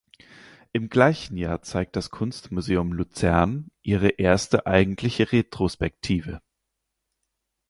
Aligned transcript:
Im 0.71 0.89
gleichen 0.89 1.37
Jahr 1.37 1.61
zeigt 1.61 1.95
das 1.95 2.09
Kunstmuseum 2.09 2.91
Luzern 2.91 3.69
ihre 3.83 4.07
erste 4.09 4.65
eigentliche 4.65 5.31
Retrospektive. 5.31 6.41